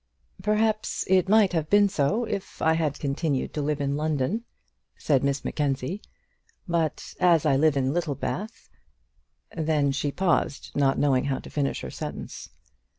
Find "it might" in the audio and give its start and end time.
1.05-1.53